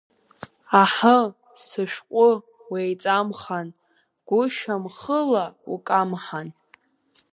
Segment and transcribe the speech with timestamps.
[0.81, 1.17] Аҳы,
[1.65, 2.29] сышәҟәы,
[2.69, 3.67] уеиҵамхан,
[4.27, 5.43] гәышьамхыла
[5.73, 6.47] укамҳан…